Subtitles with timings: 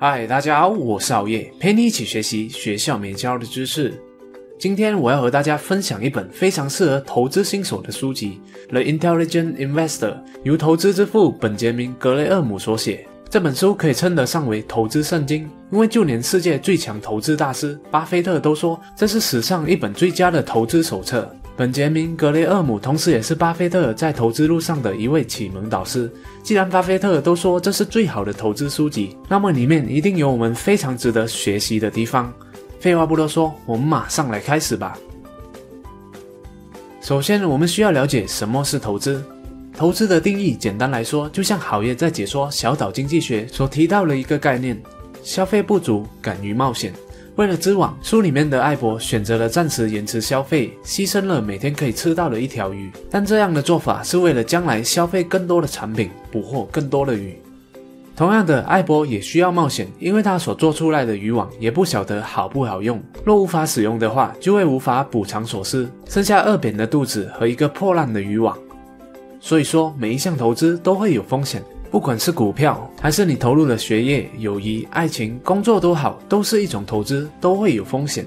[0.00, 3.92] 嗨，大家好，我是熬夜，陪你一起学习学校没教的知识。
[4.56, 8.40] 今天我要和大家分享一本非常适合投资新手的书籍
[8.70, 10.12] 《The Intelligent Investor》，
[10.44, 13.08] 由投资之父本杰明·格雷厄姆所写。
[13.28, 21.28] 这本书可以称得上为投资圣经，因为就连世界最强投资大师巴菲特都说这是史上一本最佳的投资手册。
[21.58, 26.08] 本杰明·格雷厄姆同时也是巴菲特在投资路上的一位启蒙导师。
[26.40, 32.32] 既然巴菲特都说这是最好的投资书籍，那么里面一定有我们非常值得学习的地方。
[32.78, 34.96] 废话不多说，我们马上来开始吧。
[37.00, 39.20] 首先，我们需要了解什么是投资。
[39.76, 44.80] 投资的定义，简单来说，就像好爷在解说小岛经济学所提到的一个概念：
[45.24, 46.94] 消费不足，敢于冒险。
[47.38, 52.90] 为了织网，书里面的艾博选择了暂时延迟消费，牺牲了每天可以吃到的一条鱼。
[53.08, 57.38] 但这样的做法是为了将来消费更多的产品，捕获更多的鱼。
[58.16, 63.00] 同样的，艾博也需要冒险，因为他所做出来的渔网也不晓得好不好用。
[63.24, 68.58] 若无法使用的话，就会无法补偿所失，剩下饿扁的肚子和一个破烂的渔网。
[69.38, 71.62] 所以说，每一项投资都会有风险。
[71.90, 78.26] 不管是股票，还是你投入的学业、友谊、爱情、工作都好，都是一种投资，都会有风险。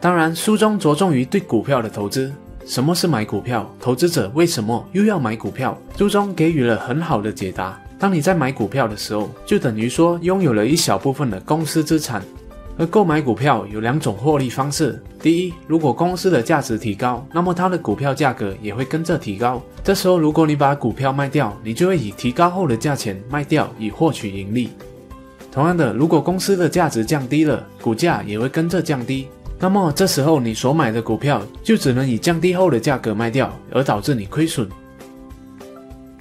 [0.00, 2.32] 当然，书中着重于对股票的投资。
[2.66, 3.70] 什么是买股票？
[3.78, 5.78] 投资者为什么又要买股票？
[5.96, 7.80] 书中给予了很好的解答。
[7.98, 12.22] 当你在买股票的时候，就等于说拥有了一小部分的公司资产。
[12.76, 19.62] 而购买股票有两种获利方式：第一，如果公司的价值提高，那么它的股票价格也会跟着提高。
[19.82, 24.70] 这时候，如果你把股票卖掉，你就会以提高后的价钱卖掉，以获取盈利。
[25.52, 29.28] 同样的，如果公司的价值降低了，股价也会跟着降低，
[29.60, 34.68] 那么这时候你所买的股票就只能以降低后的价格卖掉，而导致你亏损。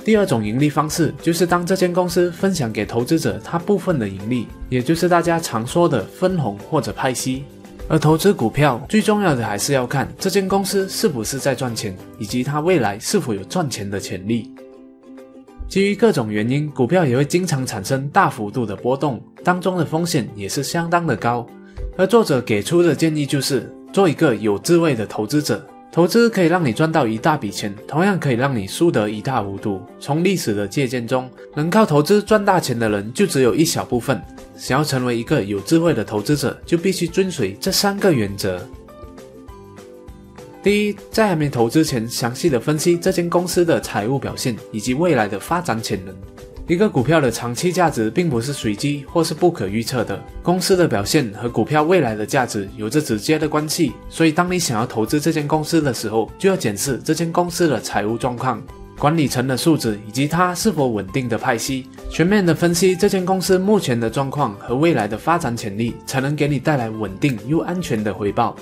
[0.03, 7.43] 第二种盈利方式就是当这间公司分享给投资者它部分的盈利，也就是大家常说的分红或者派息。
[7.87, 14.51] 而投资股票最重要的还是要看这间公司是不是在赚钱，以及它未来是否有赚钱的潜力。
[15.69, 21.47] 基于各种原因，股票也会经常产生大幅度的波动，当中的风险也是相当的高。
[21.97, 25.65] 而作者给出的建议就是做一个有智慧的投资者。
[25.93, 29.79] 投资可以让你赚到一大笔钱，同样可以让你输得一塌糊涂。
[29.99, 34.19] 从历史的借鉴中，能靠投资赚大钱的人就只有一小部分。
[34.57, 38.59] 想要成为一个有智慧的投资者，就必须遵循这三个原则：
[40.63, 46.15] 第一，在还没投资前，详细的分析这间公司的财务表现以及未来的发展潜能。
[46.65, 53.91] 一个股票的长期价值并不是随机或是不可预测的，公司的表现和股票未来的价值有着直接的关系。
[54.09, 58.63] 所以，当你想要投资这间公司的时候，就要检视这间公司的财务状况、
[58.97, 68.55] 管理层的素质以及它是否稳定的派息，全面的分析这间公司目前的状况和未来的发展潜力，才能给你带来稳定又安全的回报。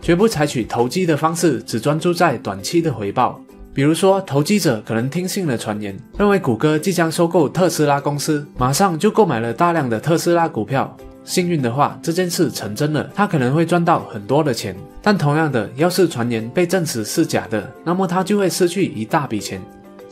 [0.00, 3.38] 绝不采取投机的方式，只专注在短期的回报。
[3.74, 10.96] 比如说，投机者可能听信了传言，认为谷歌即将收购特斯拉公司，马上就购买了大量的特斯拉股票。
[11.24, 14.76] 幸运的话，这件事成真了，他可能会赚到很多的钱。
[15.02, 19.60] 但同样的，要是传言被证实是假的，那么他就会失去一大笔钱。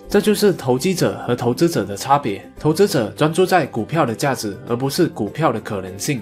[0.08, 2.44] 这就是投机者和投资者的差别。
[2.58, 6.20] 投资者专注在股票的价值，而不是股票的可能性。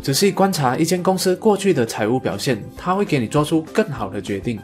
[0.00, 4.60] 仔细观察一间公司过去的财务表现，他会给你做出更好的决定。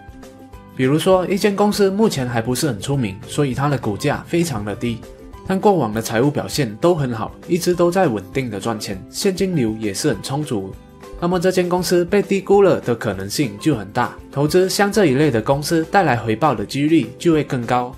[0.78, 4.98] 比如说，一间公司目前还不是很出名，所以它的股价非常的低，
[5.44, 10.72] 但过往的财务表现都很好，一直都在稳定的赚钱，现金流也是很充足。
[11.20, 17.92] 那么这间公司被低估了的可能性就很大，投资像这一类的公司带来回报的几率就会更高。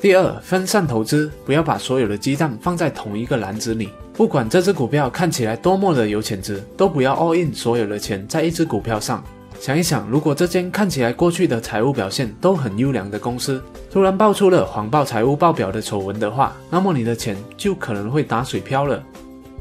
[0.00, 3.88] 第二，分散投资，不要把所有的鸡蛋放在同一个篮子里。
[4.14, 9.20] 不管这只股票看起来多么的有潜质，都不要 all in 所有的钱在一只股票上。
[9.60, 13.62] 想一想，如果这间看起来过去的财务表现都很优良的公司，
[13.92, 19.04] 突然爆出了谎报财务报表的丑闻的话，那么你的钱就可能会打水漂了。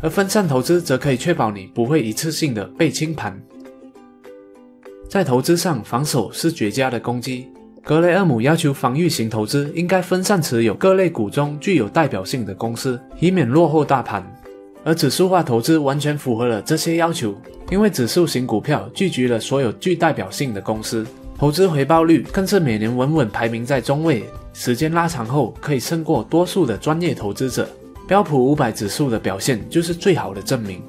[0.02, 3.38] 而分散投资则可以确保你不会一次性的被清盘。
[5.10, 7.50] 在投资上，防守是绝佳的攻击。
[7.84, 14.24] 格雷厄姆要求防御型投资应该分散持有各类股中具有代表性的公司，以免落后大盘。
[14.90, 17.40] 而指数化投资完全符合了这些要求，
[17.70, 21.06] 因为指数型股票聚集了所有具代表性的公司，
[21.38, 27.70] 投资回报率更是每年稳稳排名在中位，时间拉长后可以胜过多数的专业投资者。
[28.08, 30.82] 标普五百指数的表现就是最好的证明。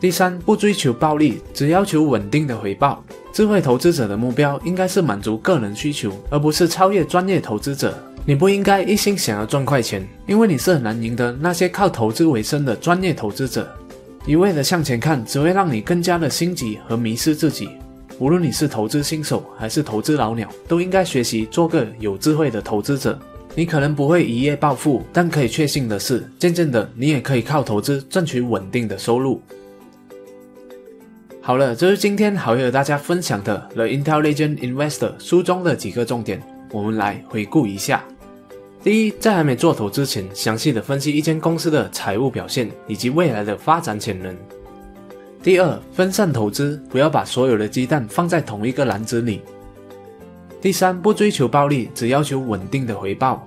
[0.00, 3.04] 第三，不追求暴利，只要求稳定的回报。
[3.32, 7.96] 智慧投资者的目标应该是满足个人需求，而不是超越专业投资者。
[8.26, 13.70] 你不应该一心想要赚快钱，因为你是很难赢得那些靠投资为生的专业投资者。
[14.24, 17.68] 一味的向前看，只会让你更加的心急和迷失自己。
[18.18, 23.18] 无论你是投资新手还是投资老鸟，都应该学习做个有智慧的投资者。
[23.54, 29.42] 你可能不会一夜暴富，但可以确信的是，渐渐的你也可以靠投资赚取稳定的收入。
[31.42, 36.42] 好了，这是今天好友和大家分享的《The Intelligent Investor》书中的几个重点，
[36.72, 38.02] 我们来回顾一下。
[38.84, 44.36] 第一，在还没做投资前，详细的分析一间公司的财务表现以及未来的发展潜能。
[45.42, 49.40] 第二，分散投资，不要把所有的鸡蛋放在同一个篮子里。
[50.60, 53.42] 第三，不追求暴利，只要求稳定的回报。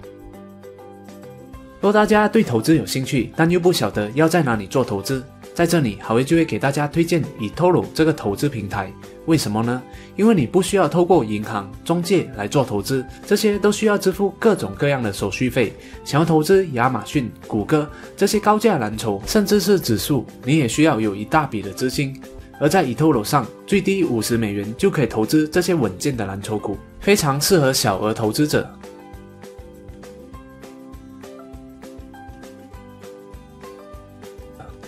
[1.79, 5.23] 若大家对投资有兴趣，但又不晓得要在哪里做投资，
[5.57, 8.93] 在这里，好威就会给大家推荐以 Toro 这个投资平台。
[9.25, 9.81] 为什么呢？
[10.15, 15.73] 因为你不需要透过银行中介来做投资，这些都需要支付各种各样的手续费。
[16.05, 22.15] 想要投资亚马逊、谷歌这些高价蓝筹，甚至是指数，你也需要有一大笔的资金。
[22.59, 28.69] 而在 eToro 上，最低五十美元就可以投资这些稳健的蓝筹股，非常适合小额投资者。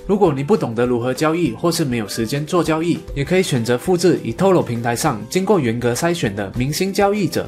[0.09, 7.47] 如果你不懂得如何交易，或是没有时间做交易，也可以选择复制 eToro 平台上经过严格筛选的明星交易者。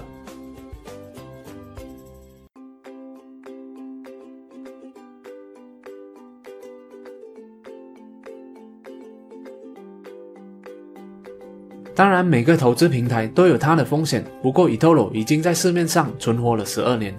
[11.95, 14.23] 当然，每个投资平台都有它的风险。
[14.43, 17.11] 不过，eToro 已经在市面上存活了十二年，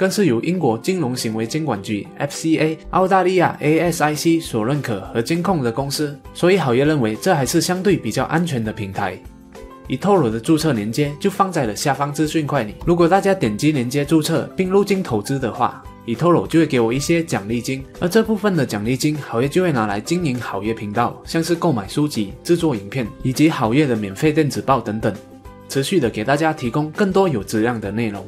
[0.00, 9.18] 更是由英国金融行为监管局 （FCA）、澳大利亚 ASIC 所认可和监控的公司，所以好业认为这还是相对比较安全的平台。
[9.88, 15.84] eToro 的注册链接就放在了下方资讯块里，如果大家点击链接注册并入金投资的话。
[16.06, 25.14] eToro 就会给我一些奖励金，而这部分的奖励金，好业就会拿来经营好业频道，像是购买书籍、制作影片，以及好业的免费电子报等等，
[25.68, 28.26] 持续的给大家提供更多有质量的内容。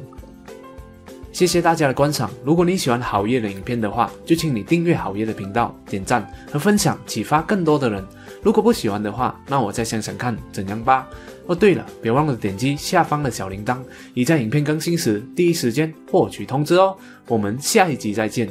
[1.33, 8.05] 谢谢大家的观赏，如果你喜欢好夜的影片的话，就请你订阅好夜的频道，点赞和分享，启发更多的人。
[8.43, 11.07] 如果不喜欢的话，那我再想想看怎样吧。
[11.47, 13.79] 哦，对了，别忘了点击下方的小铃铛，
[14.13, 16.95] 以在影片更新时第一时间获取通知哦。
[17.27, 18.47] 我们下一集再见。